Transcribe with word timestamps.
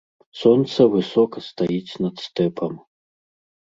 Сонца 0.39 0.87
высока 0.95 1.45
стаіць 1.51 1.99
над 2.09 2.15
стэпам. 2.27 2.85